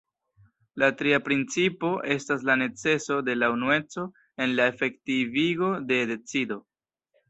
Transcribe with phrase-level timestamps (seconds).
[0.83, 4.09] La tria principo estas la neceso de unueco
[4.49, 6.65] en la efektivigo de decido.